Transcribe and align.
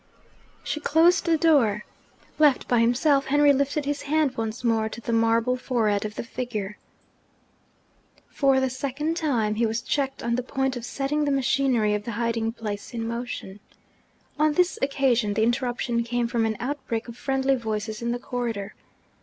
She 0.63 0.79
closed 0.79 1.25
the 1.27 1.37
door. 1.37 1.85
Left 2.39 2.67
by 2.67 2.79
himself, 2.79 3.27
Henry 3.27 3.53
lifted 3.53 3.85
his 3.85 4.01
hand 4.01 4.35
once 4.35 4.63
more 4.63 4.89
to 4.89 4.99
the 4.99 5.13
marble 5.13 5.55
forehead 5.55 6.05
of 6.05 6.15
the 6.15 6.23
figure. 6.23 6.79
For 8.27 8.59
the 8.59 8.71
second 8.71 9.15
time, 9.15 9.53
he 9.53 9.67
was 9.67 9.83
checked 9.83 10.23
on 10.23 10.33
the 10.33 10.41
point 10.41 10.75
of 10.75 10.85
setting 10.85 11.23
the 11.25 11.31
machinery 11.31 11.93
of 11.93 12.03
the 12.05 12.13
hiding 12.13 12.51
place 12.51 12.95
in 12.95 13.07
motion. 13.07 13.59
On 14.39 14.53
this 14.53 14.79
occasion, 14.81 15.35
the 15.35 15.43
interruption 15.43 16.03
came 16.03 16.25
from 16.27 16.47
an 16.47 16.57
outbreak 16.59 17.07
of 17.07 17.15
friendly 17.15 17.53
voices 17.53 18.01
in 18.01 18.11
the 18.11 18.17
corridor. 18.17 18.73